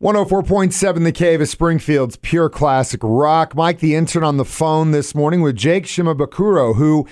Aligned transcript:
104.7 0.00 1.02
The 1.02 1.10
Cave 1.10 1.40
is 1.40 1.50
Springfield's 1.50 2.14
pure 2.14 2.48
classic 2.48 3.00
rock. 3.02 3.56
Mike, 3.56 3.80
the 3.80 3.96
intern, 3.96 4.22
on 4.22 4.36
the 4.36 4.44
phone 4.44 4.92
this 4.92 5.12
morning 5.12 5.40
with 5.40 5.56
Jake 5.56 5.86
Shimabukuro, 5.86 6.76
who 6.76 7.04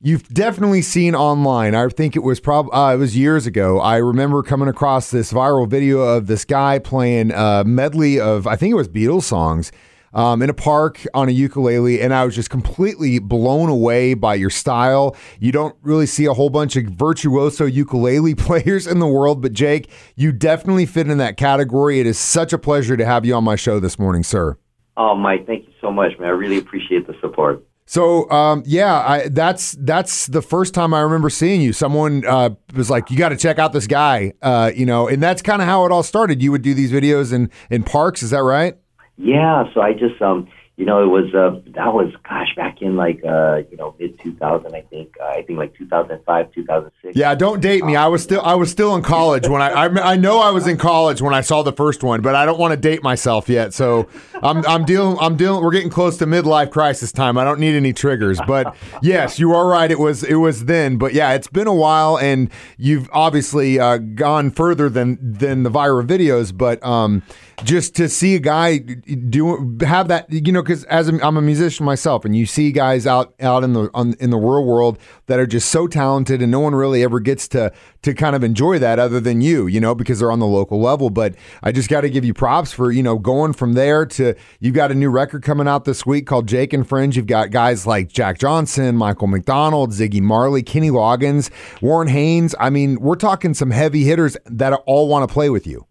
you've 0.00 0.26
definitely 0.30 0.80
seen 0.80 1.14
online. 1.14 1.74
I 1.74 1.86
think 1.88 2.16
it 2.16 2.22
was 2.22 2.40
probably 2.40 2.72
uh, 2.72 2.94
it 2.94 2.96
was 2.96 3.18
years 3.18 3.46
ago. 3.46 3.80
I 3.80 3.98
remember 3.98 4.42
coming 4.42 4.68
across 4.68 5.10
this 5.10 5.30
viral 5.30 5.68
video 5.68 6.00
of 6.00 6.26
this 6.26 6.46
guy 6.46 6.78
playing 6.78 7.32
a 7.32 7.64
medley 7.66 8.18
of 8.18 8.46
I 8.46 8.56
think 8.56 8.72
it 8.72 8.76
was 8.76 8.88
Beatles 8.88 9.24
songs 9.24 9.70
um, 10.12 10.42
in 10.42 10.50
a 10.50 10.54
park 10.54 11.04
on 11.14 11.28
a 11.28 11.32
ukulele, 11.32 12.00
and 12.00 12.12
I 12.12 12.24
was 12.24 12.34
just 12.34 12.50
completely 12.50 13.18
blown 13.18 13.68
away 13.68 14.14
by 14.14 14.34
your 14.34 14.50
style. 14.50 15.16
You 15.40 15.52
don't 15.52 15.76
really 15.82 16.06
see 16.06 16.26
a 16.26 16.34
whole 16.34 16.50
bunch 16.50 16.76
of 16.76 16.84
virtuoso 16.84 17.64
ukulele 17.64 18.34
players 18.36 18.86
in 18.86 18.98
the 18.98 19.06
world, 19.06 19.42
but 19.42 19.52
Jake, 19.52 19.90
you 20.16 20.32
definitely 20.32 20.86
fit 20.86 21.08
in 21.08 21.18
that 21.18 21.36
category. 21.36 22.00
It 22.00 22.06
is 22.06 22.18
such 22.18 22.52
a 22.52 22.58
pleasure 22.58 22.96
to 22.96 23.04
have 23.04 23.24
you 23.24 23.34
on 23.34 23.44
my 23.44 23.56
show 23.56 23.80
this 23.80 23.98
morning, 23.98 24.22
sir. 24.22 24.56
Oh, 24.96 25.14
Mike, 25.14 25.46
thank 25.46 25.66
you 25.66 25.72
so 25.80 25.90
much, 25.90 26.18
man. 26.18 26.28
I 26.28 26.32
really 26.32 26.58
appreciate 26.58 27.06
the 27.06 27.14
support. 27.20 27.64
So 27.86 28.30
um, 28.30 28.62
yeah, 28.64 29.00
I, 29.06 29.28
that's 29.28 29.72
that's 29.72 30.26
the 30.26 30.40
first 30.40 30.72
time 30.72 30.94
I 30.94 31.00
remember 31.00 31.28
seeing 31.28 31.60
you. 31.60 31.72
Someone 31.72 32.24
uh, 32.24 32.50
was 32.74 32.88
like, 32.88 33.10
"You 33.10 33.18
got 33.18 33.30
to 33.30 33.36
check 33.36 33.58
out 33.58 33.72
this 33.72 33.86
guy," 33.86 34.32
uh, 34.40 34.70
you 34.74 34.86
know, 34.86 35.08
and 35.08 35.22
that's 35.22 35.42
kind 35.42 35.60
of 35.60 35.68
how 35.68 35.84
it 35.84 35.92
all 35.92 36.02
started. 36.02 36.42
You 36.42 36.52
would 36.52 36.62
do 36.62 36.74
these 36.74 36.92
videos 36.92 37.32
in 37.32 37.50
in 37.70 37.82
parks, 37.82 38.22
is 38.22 38.30
that 38.30 38.44
right? 38.44 38.78
Yeah, 39.22 39.64
so 39.72 39.80
I 39.80 39.92
just 39.92 40.20
um 40.20 40.48
you 40.82 40.86
know 40.86 41.00
it 41.00 41.06
was 41.06 41.32
uh 41.32 41.60
that 41.76 41.94
was 41.94 42.12
gosh 42.28 42.56
back 42.56 42.82
in 42.82 42.96
like 42.96 43.22
uh 43.24 43.58
you 43.70 43.76
know 43.76 43.94
mid 44.00 44.18
2000 44.18 44.74
I 44.74 44.80
think 44.80 45.14
uh, 45.22 45.26
I 45.26 45.42
think 45.42 45.56
like 45.56 45.76
2005 45.78 46.52
2006. 46.52 47.16
Yeah, 47.16 47.36
don't 47.36 47.60
date 47.60 47.84
me. 47.84 47.94
I 47.94 48.08
was 48.08 48.24
still 48.24 48.40
I 48.42 48.56
was 48.56 48.68
still 48.72 48.96
in 48.96 49.02
college 49.04 49.46
when 49.46 49.62
I, 49.62 49.68
I 49.68 50.12
I 50.14 50.16
know 50.16 50.40
I 50.40 50.50
was 50.50 50.66
in 50.66 50.78
college 50.78 51.22
when 51.22 51.34
I 51.34 51.40
saw 51.40 51.62
the 51.62 51.72
first 51.72 52.02
one, 52.02 52.20
but 52.20 52.34
I 52.34 52.44
don't 52.44 52.58
want 52.58 52.72
to 52.72 52.76
date 52.76 53.00
myself 53.00 53.48
yet. 53.48 53.72
So 53.72 54.08
I'm 54.42 54.66
I'm 54.66 54.84
dealing 54.84 55.18
I'm 55.20 55.36
dealing 55.36 55.62
we're 55.62 55.70
getting 55.70 55.88
close 55.88 56.16
to 56.16 56.26
midlife 56.26 56.72
crisis 56.72 57.12
time. 57.12 57.38
I 57.38 57.44
don't 57.44 57.60
need 57.60 57.76
any 57.76 57.92
triggers, 57.92 58.40
but 58.44 58.74
yes, 59.02 59.38
you 59.38 59.52
are 59.52 59.68
right. 59.68 59.88
It 59.88 60.00
was 60.00 60.24
it 60.24 60.34
was 60.34 60.64
then, 60.64 60.96
but 60.96 61.14
yeah, 61.14 61.32
it's 61.34 61.46
been 61.46 61.68
a 61.68 61.74
while, 61.74 62.18
and 62.18 62.50
you've 62.76 63.08
obviously 63.12 63.78
uh, 63.78 63.98
gone 63.98 64.50
further 64.50 64.88
than 64.88 65.16
than 65.20 65.62
the 65.62 65.70
viral 65.70 66.04
videos, 66.04 66.56
but 66.56 66.84
um 66.84 67.22
just 67.64 67.94
to 67.96 68.08
see 68.08 68.34
a 68.34 68.38
guy 68.38 68.78
do 68.78 69.76
have 69.82 70.08
that, 70.08 70.30
you 70.32 70.52
know, 70.52 70.62
because 70.72 70.84
as 70.84 71.08
a, 71.08 71.24
I'm 71.24 71.36
a 71.36 71.42
musician 71.42 71.84
myself, 71.84 72.24
and 72.24 72.34
you 72.34 72.46
see 72.46 72.72
guys 72.72 73.06
out 73.06 73.34
out 73.40 73.62
in 73.62 73.74
the 73.74 73.90
on, 73.92 74.14
in 74.14 74.30
the 74.30 74.38
real 74.38 74.64
world 74.64 74.98
that 75.26 75.38
are 75.38 75.46
just 75.46 75.70
so 75.70 75.86
talented, 75.86 76.40
and 76.40 76.50
no 76.50 76.60
one 76.60 76.74
really 76.74 77.02
ever 77.02 77.20
gets 77.20 77.46
to 77.48 77.72
to 78.02 78.14
kind 78.14 78.34
of 78.34 78.42
enjoy 78.42 78.78
that 78.78 78.98
other 78.98 79.20
than 79.20 79.40
you, 79.40 79.66
you 79.66 79.80
know, 79.80 79.94
because 79.94 80.20
they're 80.20 80.32
on 80.32 80.38
the 80.38 80.46
local 80.46 80.80
level. 80.80 81.10
But 81.10 81.34
I 81.62 81.72
just 81.72 81.88
got 81.88 82.02
to 82.02 82.10
give 82.10 82.24
you 82.24 82.32
props 82.32 82.72
for 82.72 82.90
you 82.90 83.02
know 83.02 83.18
going 83.18 83.52
from 83.52 83.74
there 83.74 84.06
to 84.06 84.34
you've 84.60 84.74
got 84.74 84.90
a 84.90 84.94
new 84.94 85.10
record 85.10 85.42
coming 85.42 85.68
out 85.68 85.84
this 85.84 86.06
week 86.06 86.26
called 86.26 86.48
Jake 86.48 86.72
and 86.72 86.88
Friends. 86.88 87.16
You've 87.16 87.26
got 87.26 87.50
guys 87.50 87.86
like 87.86 88.08
Jack 88.08 88.38
Johnson, 88.38 88.96
Michael 88.96 89.26
McDonald, 89.26 89.90
Ziggy 89.90 90.22
Marley, 90.22 90.62
Kenny 90.62 90.90
Loggins, 90.90 91.50
Warren 91.82 92.08
Haynes. 92.08 92.54
I 92.58 92.70
mean, 92.70 92.98
we're 93.00 93.16
talking 93.16 93.52
some 93.54 93.70
heavy 93.70 94.04
hitters 94.04 94.36
that 94.46 94.72
all 94.86 95.08
want 95.08 95.28
to 95.28 95.32
play 95.32 95.50
with 95.50 95.66
you. 95.66 95.86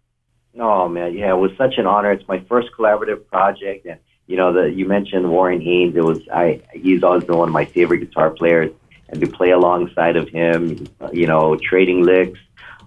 Oh 0.60 0.88
man, 0.88 1.16
yeah, 1.16 1.30
it 1.30 1.38
was 1.38 1.52
such 1.56 1.74
an 1.78 1.86
honor. 1.86 2.12
It's 2.12 2.26
my 2.28 2.44
first 2.48 2.68
collaborative 2.78 3.26
project, 3.28 3.86
and 3.86 3.98
you 4.32 4.38
know, 4.38 4.50
the 4.50 4.72
you 4.72 4.86
mentioned 4.86 5.30
Warren 5.30 5.60
Haynes. 5.60 5.94
It 5.94 6.02
was 6.02 6.26
I. 6.32 6.62
He's 6.72 7.02
always 7.02 7.22
been 7.22 7.36
one 7.36 7.48
of 7.48 7.52
my 7.52 7.66
favorite 7.66 7.98
guitar 7.98 8.30
players, 8.30 8.72
and 9.10 9.20
to 9.20 9.26
play 9.26 9.50
alongside 9.50 10.16
of 10.16 10.26
him, 10.30 10.88
you 11.12 11.26
know, 11.26 11.54
trading 11.56 12.02
licks, 12.02 12.40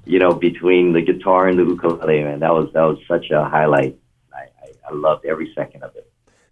you 0.06 0.18
know, 0.18 0.34
between 0.34 0.94
the 0.94 1.04
guitar 1.04 1.48
and 1.48 1.60
the 1.60 1.64
ukulele, 1.64 2.24
man, 2.24 2.40
that 2.40 2.52
was 2.52 2.74
that 2.74 2.82
was 2.82 2.98
such 3.08 3.30
a 3.30 3.46
highlight. 3.48 3.96
I, 4.34 4.48
I, 4.64 4.90
I 4.90 4.94
loved 4.96 5.24
every 5.28 5.54
second 5.54 5.84
of 5.84 5.95
it. 5.95 5.95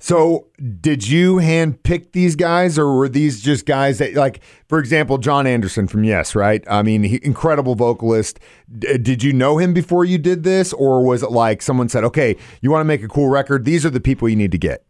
So, 0.05 0.47
did 0.81 1.07
you 1.07 1.37
hand 1.37 1.81
pick 1.83 2.11
these 2.11 2.35
guys, 2.35 2.77
or 2.77 2.93
were 2.93 3.07
these 3.07 3.41
just 3.41 3.65
guys 3.65 3.99
that, 3.99 4.15
like, 4.15 4.41
for 4.67 4.77
example, 4.77 5.17
Jon 5.17 5.47
Anderson 5.47 5.87
from 5.87 6.03
Yes, 6.03 6.35
right? 6.35 6.61
I 6.69 6.83
mean, 6.83 7.03
he, 7.03 7.21
incredible 7.23 7.75
vocalist. 7.75 8.37
D- 8.77 8.97
did 8.97 9.23
you 9.23 9.31
know 9.31 9.59
him 9.59 9.73
before 9.73 10.03
you 10.03 10.17
did 10.17 10.43
this, 10.43 10.73
or 10.73 11.05
was 11.05 11.23
it 11.23 11.31
like 11.31 11.61
someone 11.61 11.87
said, 11.87 12.03
"Okay, 12.03 12.35
you 12.59 12.69
want 12.69 12.81
to 12.81 12.85
make 12.85 13.01
a 13.01 13.07
cool 13.07 13.29
record? 13.29 13.63
These 13.63 13.85
are 13.85 13.89
the 13.89 14.01
people 14.01 14.27
you 14.27 14.35
need 14.35 14.51
to 14.51 14.57
get." 14.57 14.83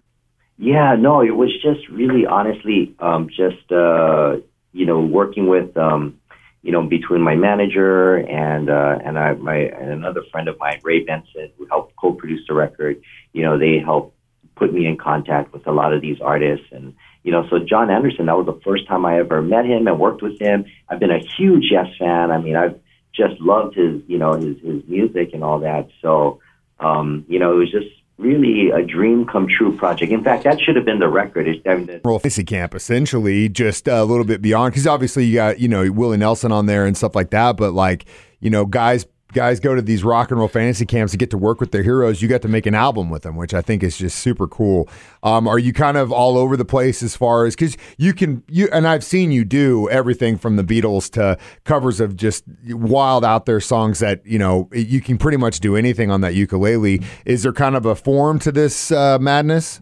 Yeah, 0.57 0.95
no, 0.95 1.21
it 1.21 1.35
was 1.35 1.51
just 1.61 1.87
really, 1.89 2.25
honestly, 2.25 2.95
um, 2.97 3.29
just 3.29 3.71
uh, 3.71 4.37
you 4.71 4.87
know, 4.87 4.99
working 4.99 5.45
with, 5.45 5.77
um, 5.77 6.19
you 6.63 6.71
know, 6.71 6.81
between 6.81 7.21
my 7.21 7.35
manager 7.35 8.15
and 8.15 8.67
uh, 8.67 8.97
and 9.05 9.19
I, 9.19 9.33
my 9.33 9.57
and 9.57 9.91
another 9.91 10.23
friend 10.31 10.47
of 10.47 10.57
mine, 10.57 10.79
Ray 10.83 11.03
Benson, 11.03 11.51
who 11.59 11.67
helped 11.67 11.95
co-produce 11.97 12.47
the 12.47 12.55
record. 12.55 12.99
You 13.31 13.43
know, 13.43 13.59
they 13.59 13.77
helped 13.77 14.12
put 14.55 14.73
me 14.73 14.85
in 14.85 14.97
contact 14.97 15.53
with 15.53 15.65
a 15.67 15.71
lot 15.71 15.93
of 15.93 16.01
these 16.01 16.19
artists 16.21 16.65
and 16.71 16.93
you 17.23 17.31
know 17.31 17.47
so 17.49 17.59
jon 17.59 17.89
anderson 17.89 18.25
that 18.27 18.37
was 18.37 18.45
the 18.45 18.59
first 18.63 18.87
time 18.87 19.05
i 19.05 19.17
ever 19.19 19.41
met 19.41 19.65
him 19.65 19.87
and 19.87 19.99
worked 19.99 20.21
with 20.21 20.39
him 20.39 20.65
i've 20.89 20.99
been 20.99 21.11
a 21.11 21.23
huge 21.37 21.65
yes 21.71 21.87
fan 21.97 22.31
i 22.31 22.37
mean 22.37 22.55
i've 22.55 22.79
just 23.13 23.39
loved 23.39 23.75
his 23.75 24.01
you 24.07 24.17
know 24.17 24.33
his 24.33 24.57
his 24.59 24.83
music 24.87 25.31
and 25.33 25.43
all 25.43 25.59
that 25.59 25.87
so 26.01 26.39
um 26.79 27.25
you 27.27 27.39
know 27.39 27.53
it 27.53 27.57
was 27.57 27.71
just 27.71 27.87
really 28.17 28.69
a 28.69 28.83
dream 28.83 29.25
come 29.25 29.47
true 29.47 29.75
project. 29.75 30.11
In 30.11 30.23
fact, 30.23 30.43
that 30.43 30.61
should 30.61 30.75
have 30.75 30.85
been 30.85 30.99
the 30.99 31.09
record. 31.09 31.47
I 31.65 31.75
mean, 31.75 31.85
the- 31.87 31.99
Fantasy 32.03 32.43
Camp, 32.43 32.75
essentially, 32.75 33.49
just 33.49 33.87
a 33.87 34.03
little 34.03 34.23
bit 34.23 34.41
beyond, 34.41 34.71
because 34.71 34.87
obviously 34.87 35.25
you 35.25 35.35
got 35.35 35.59
you 35.59 35.67
know 35.67 35.91
Willie 35.91 36.17
Nelson 36.17 36.51
on 36.51 36.65
there 36.65 36.85
and 36.85 36.95
stuff 36.95 37.15
like 37.15 37.31
that, 37.31 37.57
but 37.57 37.73
like 37.73 38.05
you 38.39 38.49
know 38.49 38.65
guys 38.65 39.05
guys 39.33 39.59
go 39.59 39.75
to 39.75 39.81
these 39.81 40.03
rock 40.03 40.31
and 40.31 40.39
roll 40.39 40.47
fantasy 40.47 40.85
camps 40.85 41.11
to 41.11 41.17
get 41.17 41.29
to 41.31 41.37
work 41.37 41.59
with 41.59 41.71
their 41.71 41.83
heroes. 41.83 42.21
You 42.21 42.27
got 42.27 42.41
to 42.43 42.47
make 42.47 42.65
an 42.65 42.75
album 42.75 43.09
with 43.09 43.23
them, 43.23 43.35
which 43.35 43.53
I 43.53 43.61
think 43.61 43.83
is 43.83 43.97
just 43.97 44.19
super 44.19 44.47
cool. 44.47 44.87
Um, 45.23 45.47
are 45.47 45.59
you 45.59 45.73
kind 45.73 45.97
of 45.97 46.11
all 46.11 46.37
over 46.37 46.55
the 46.55 46.65
place 46.65 47.03
as 47.03 47.15
far 47.15 47.45
as 47.45 47.55
because 47.55 47.77
you 47.97 48.13
can 48.13 48.43
you 48.47 48.69
and 48.71 48.87
I've 48.87 49.03
seen 49.03 49.31
you 49.31 49.43
do 49.43 49.89
everything 49.89 50.37
from 50.37 50.55
the 50.55 50.63
Beatles 50.63 51.09
to 51.11 51.37
covers 51.63 51.99
of 51.99 52.15
just 52.15 52.43
wild 52.67 53.25
out 53.25 53.45
there 53.45 53.59
songs 53.59 53.99
that 53.99 54.25
you 54.25 54.39
know 54.39 54.69
you 54.71 55.01
can 55.01 55.17
pretty 55.17 55.37
much 55.37 55.59
do 55.59 55.75
anything 55.75 56.11
on 56.11 56.21
that 56.21 56.35
ukulele. 56.35 57.01
Is 57.25 57.43
there 57.43 57.53
kind 57.53 57.75
of 57.75 57.85
a 57.85 57.95
form 57.95 58.39
to 58.39 58.51
this 58.51 58.91
uh, 58.91 59.19
madness? 59.19 59.81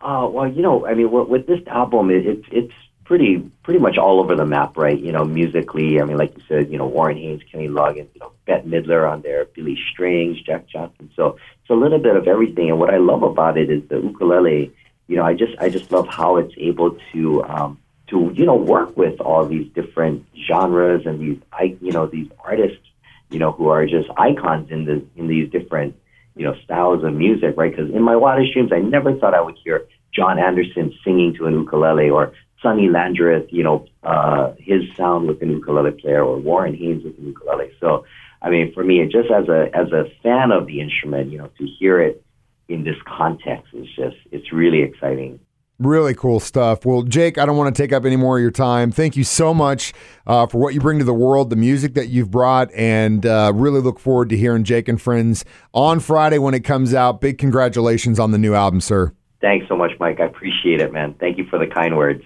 Uh, 0.00 0.26
well, 0.28 0.50
you 0.50 0.62
know, 0.62 0.84
I 0.84 0.94
mean, 0.94 1.12
with, 1.12 1.28
with 1.28 1.46
this 1.46 1.60
album, 1.68 2.10
it, 2.10 2.26
it, 2.26 2.42
it's 2.50 2.72
pretty 3.12 3.36
pretty 3.62 3.78
much 3.78 3.98
all 3.98 4.20
over 4.20 4.34
the 4.34 4.46
map, 4.46 4.74
right? 4.74 4.98
You 4.98 5.12
know, 5.12 5.22
musically, 5.22 6.00
I 6.00 6.04
mean, 6.06 6.16
like 6.16 6.34
you 6.34 6.42
said, 6.48 6.72
you 6.72 6.78
know, 6.78 6.86
Warren 6.86 7.18
Haynes, 7.18 7.42
Kenny 7.52 7.68
Loggins, 7.68 8.08
you 8.14 8.20
know, 8.20 8.32
Bette 8.46 8.66
Midler 8.66 9.06
on 9.06 9.20
there, 9.20 9.44
Billy 9.44 9.78
Strings, 9.92 10.40
Jack 10.40 10.66
Johnson. 10.66 11.10
So 11.14 11.36
it's 11.60 11.68
a 11.68 11.74
little 11.74 11.98
bit 11.98 12.16
of 12.16 12.26
everything. 12.26 12.70
And 12.70 12.78
what 12.80 12.88
I 12.88 12.96
love 12.96 13.22
about 13.22 13.58
it 13.58 13.68
is 13.68 13.86
the 13.90 14.00
ukulele. 14.00 14.72
You 15.08 15.16
know, 15.16 15.24
I 15.24 15.34
just 15.34 15.52
I 15.58 15.68
just 15.68 15.92
love 15.92 16.08
how 16.08 16.38
it's 16.38 16.54
able 16.56 16.96
to 17.12 17.44
um, 17.44 17.78
to 18.06 18.32
you 18.34 18.46
know 18.46 18.54
work 18.54 18.96
with 18.96 19.20
all 19.20 19.44
these 19.44 19.70
different 19.74 20.24
genres 20.48 21.04
and 21.04 21.20
these 21.20 21.38
I 21.52 21.76
you 21.82 21.92
know 21.92 22.06
these 22.06 22.30
artists 22.42 22.86
you 23.28 23.38
know 23.38 23.52
who 23.52 23.68
are 23.68 23.84
just 23.84 24.08
icons 24.16 24.70
in 24.70 24.86
the 24.86 25.04
in 25.16 25.26
these 25.26 25.50
different 25.50 25.94
you 26.34 26.46
know 26.46 26.54
styles 26.64 27.04
of 27.04 27.12
music, 27.12 27.58
right? 27.58 27.76
Because 27.76 27.90
in 27.90 28.02
my 28.02 28.16
wildest 28.16 28.54
dreams, 28.54 28.72
I 28.72 28.78
never 28.78 29.14
thought 29.18 29.34
I 29.34 29.42
would 29.42 29.58
hear 29.62 29.84
Jon 30.14 30.38
Anderson 30.38 30.94
singing 31.04 31.34
to 31.34 31.44
an 31.44 31.52
ukulele 31.52 32.08
or 32.08 32.32
Sonny 32.62 32.88
Landreth, 32.88 33.48
you 33.50 33.64
know, 33.64 33.86
uh, 34.02 34.52
his 34.58 34.82
sound 34.96 35.28
with 35.28 35.42
an 35.42 35.50
ukulele 35.50 35.90
player, 35.90 36.22
or 36.22 36.38
Warren 36.38 36.74
Haynes 36.74 37.04
with 37.04 37.18
an 37.18 37.26
ukulele. 37.26 37.70
So, 37.80 38.04
I 38.40 38.50
mean, 38.50 38.72
for 38.72 38.84
me, 38.84 39.02
just 39.04 39.30
as 39.30 39.48
a 39.48 39.68
as 39.74 39.90
a 39.92 40.04
fan 40.22 40.52
of 40.52 40.66
the 40.66 40.80
instrument, 40.80 41.30
you 41.30 41.38
know, 41.38 41.50
to 41.58 41.66
hear 41.78 42.00
it 42.00 42.24
in 42.68 42.84
this 42.84 42.96
context 43.06 43.74
is 43.74 43.86
just 43.96 44.16
it's 44.30 44.52
really 44.52 44.82
exciting. 44.82 45.40
Really 45.78 46.14
cool 46.14 46.38
stuff. 46.38 46.84
Well, 46.84 47.02
Jake, 47.02 47.38
I 47.38 47.46
don't 47.46 47.56
want 47.56 47.74
to 47.74 47.82
take 47.82 47.92
up 47.92 48.04
any 48.04 48.14
more 48.14 48.36
of 48.36 48.42
your 48.42 48.52
time. 48.52 48.92
Thank 48.92 49.16
you 49.16 49.24
so 49.24 49.52
much 49.52 49.92
uh, 50.28 50.46
for 50.46 50.58
what 50.58 50.74
you 50.74 50.80
bring 50.80 51.00
to 51.00 51.04
the 51.04 51.14
world, 51.14 51.50
the 51.50 51.56
music 51.56 51.94
that 51.94 52.08
you've 52.08 52.30
brought, 52.30 52.72
and 52.72 53.26
uh, 53.26 53.50
really 53.52 53.80
look 53.80 53.98
forward 53.98 54.28
to 54.28 54.36
hearing 54.36 54.62
Jake 54.62 54.86
and 54.86 55.02
Friends 55.02 55.44
on 55.72 55.98
Friday 55.98 56.38
when 56.38 56.54
it 56.54 56.60
comes 56.60 56.94
out. 56.94 57.20
Big 57.20 57.36
congratulations 57.36 58.20
on 58.20 58.30
the 58.30 58.38
new 58.38 58.54
album, 58.54 58.80
sir. 58.80 59.12
Thanks 59.40 59.66
so 59.66 59.76
much, 59.76 59.90
Mike. 59.98 60.20
I 60.20 60.26
appreciate 60.26 60.80
it, 60.80 60.92
man. 60.92 61.14
Thank 61.18 61.36
you 61.36 61.46
for 61.46 61.58
the 61.58 61.66
kind 61.66 61.96
words. 61.96 62.22